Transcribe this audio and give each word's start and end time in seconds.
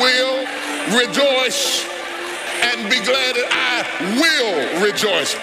Will 0.00 0.46
rejoice 0.98 1.84
and 2.62 2.88
be 2.90 3.00
glad 3.00 3.34
that 3.36 3.48
I 3.50 3.74
will 4.20 4.84
rejoice 4.84 5.36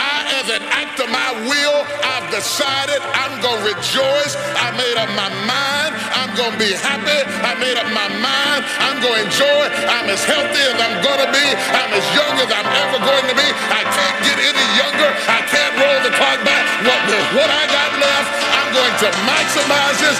I, 0.00 0.24
as 0.40 0.48
an 0.48 0.64
act 0.72 0.96
of 0.98 1.12
my 1.12 1.30
will, 1.44 1.78
I've 2.00 2.28
decided 2.32 3.04
I'm 3.12 3.36
going 3.44 3.60
to 3.60 3.76
rejoice. 3.76 4.32
I 4.56 4.72
made 4.72 4.96
up 4.96 5.12
my 5.12 5.28
mind. 5.44 5.92
I'm 6.16 6.32
going 6.34 6.56
to 6.56 6.60
be 6.60 6.72
happy. 6.72 7.20
I 7.44 7.52
made 7.60 7.76
up 7.76 7.88
my 7.92 8.08
mind. 8.08 8.64
I'm 8.80 8.96
going 9.04 9.20
to 9.20 9.28
enjoy. 9.28 9.62
I'm 9.92 10.08
as 10.08 10.24
healthy 10.24 10.62
as 10.72 10.76
I'm 10.80 11.04
going 11.04 11.20
to 11.20 11.30
be. 11.30 11.46
I'm 11.76 11.92
as 11.92 12.06
young 12.16 12.34
as 12.40 12.48
I'm 12.48 12.68
ever 12.68 12.98
going 13.04 13.26
to 13.28 13.36
be. 13.36 13.48
I 13.70 13.82
can't 13.84 14.18
get 14.24 14.38
any 14.40 14.66
younger. 14.80 15.10
I 15.28 15.40
can't 15.52 15.74
roll 15.76 15.98
the 16.00 16.12
clock 16.16 16.40
back. 16.48 16.64
What, 16.88 17.00
what 17.36 17.50
I 17.52 17.64
got 17.68 17.90
left, 18.00 18.30
I'm 18.56 18.70
going 18.72 18.96
to 19.04 19.08
maximize 19.28 19.98
this. 20.00 20.18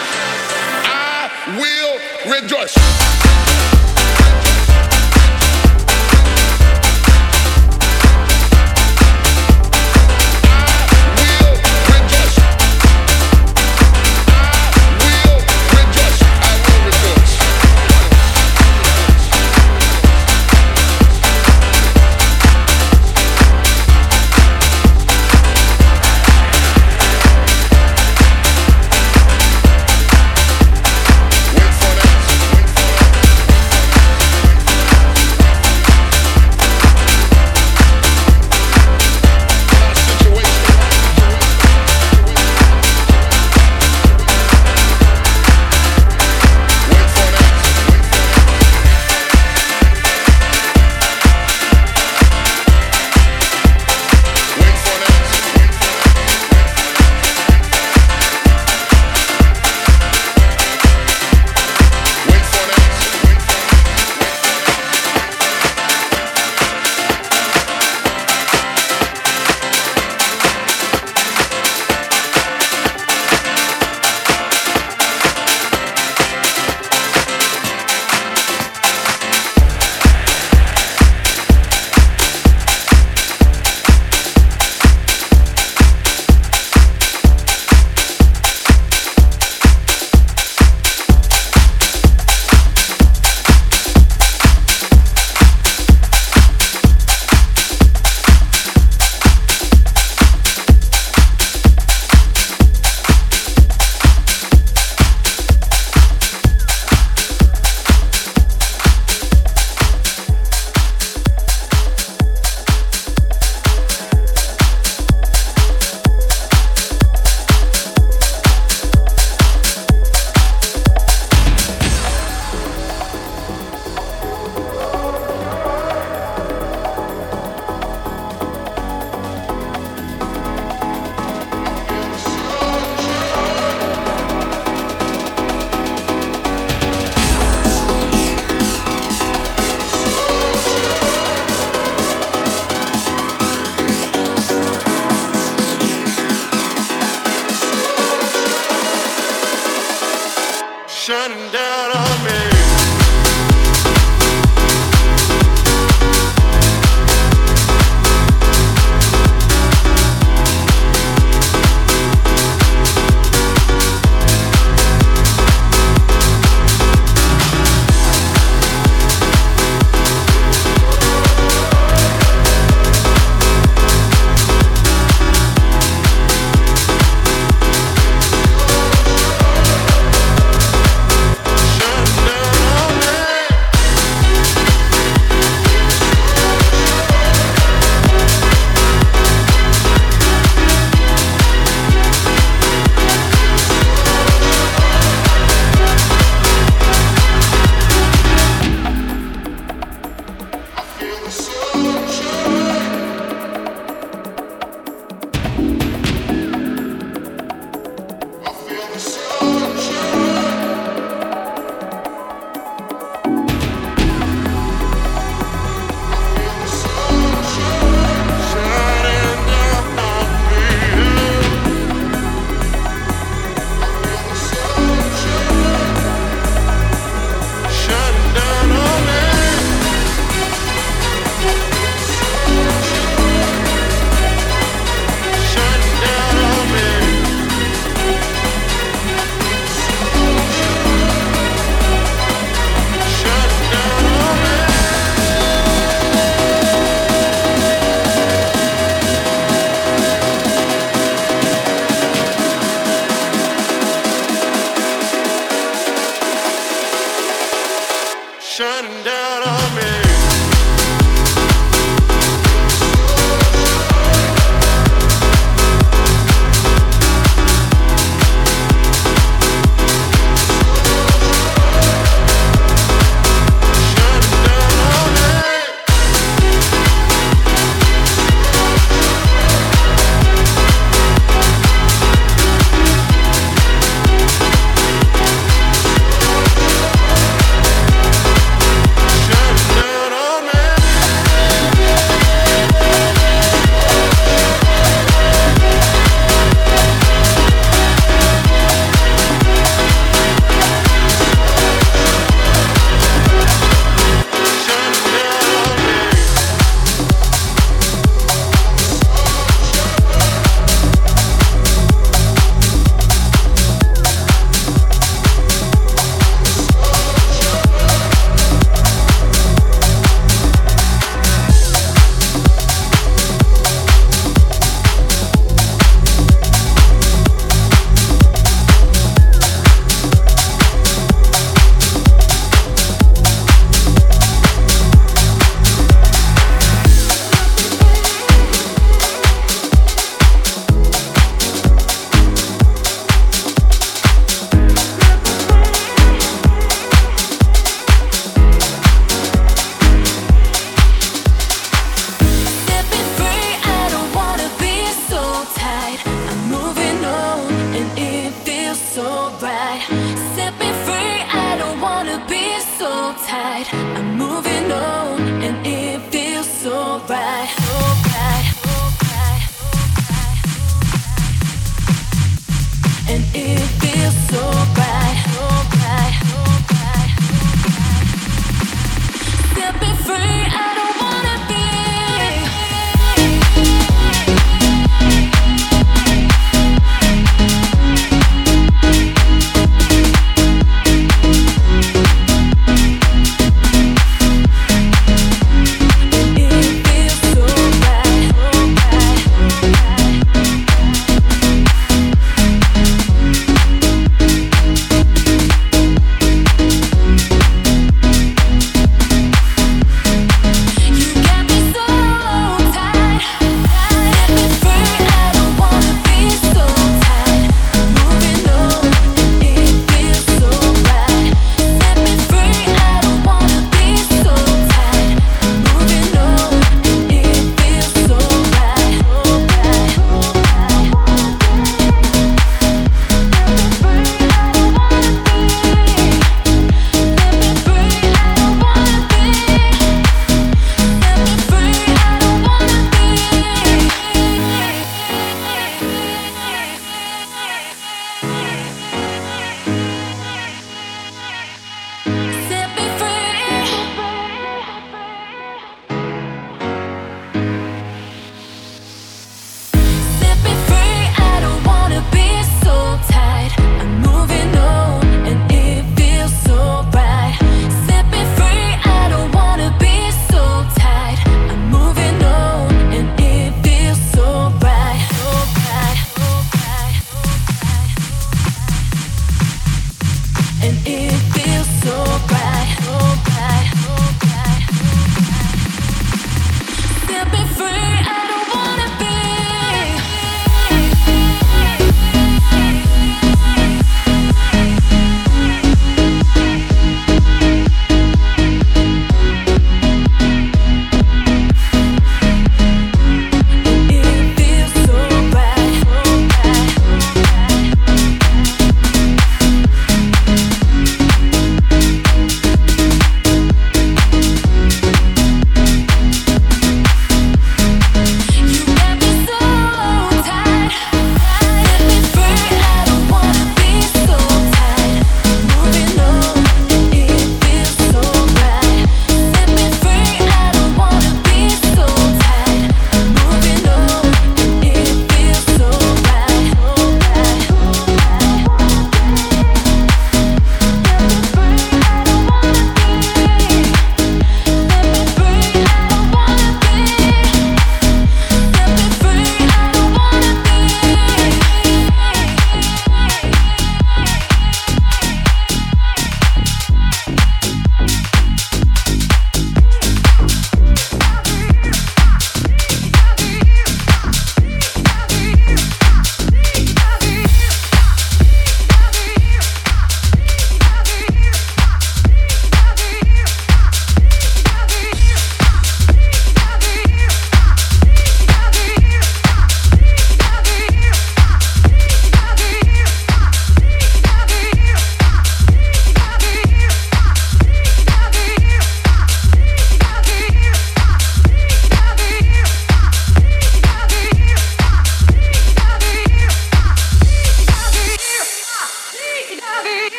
I 0.84 1.56
will 1.56 1.99
rejoice. 2.26 3.39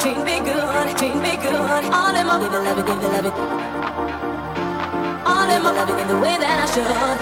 treat 0.00 0.16
me 0.24 0.40
good, 0.40 0.96
treat 0.96 1.14
me 1.14 1.36
good. 1.36 1.84
All 1.92 2.16
in 2.16 2.26
my 2.26 2.36
loving, 2.38 2.64
love 2.64 2.78
it, 2.78 2.86
they 2.86 2.94
love 2.94 3.26
it. 3.26 3.34
All 5.26 5.46
them 5.46 5.62
love 5.62 5.90
it 5.90 6.00
in 6.00 6.08
the 6.08 6.18
way 6.18 6.36
that 6.40 6.56
I 6.56 6.66
should. 6.72 7.18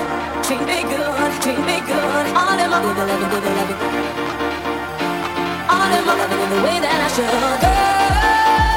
Treat 0.46 0.62
me 0.62 0.82
good, 0.86 1.32
treat 1.42 1.58
me 1.66 1.76
good. 1.90 2.26
All 2.38 2.58
in 2.62 2.70
my 2.70 2.78
loving, 2.78 3.08
love 3.10 3.34
it, 3.34 3.42
they 3.44 3.52
love 3.58 3.70
it. 3.72 3.78
All 5.68 5.88
them 5.90 6.06
love 6.06 6.20
it 6.22 6.40
in 6.44 6.50
the 6.54 6.60
way 6.62 6.76
that 6.80 6.98
I 7.02 7.08
should. 7.14 7.64
Oh. 7.64 8.67